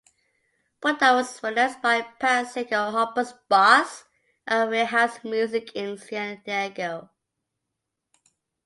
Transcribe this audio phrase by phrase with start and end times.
[0.81, 4.05] "Buddha" was financed by Pat Secor, Hoppus' boss
[4.47, 7.11] at Wherehouse Music in San Diego.